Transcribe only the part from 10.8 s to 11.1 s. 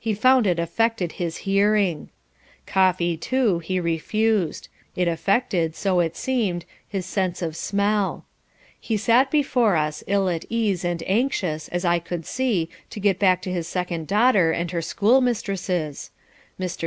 and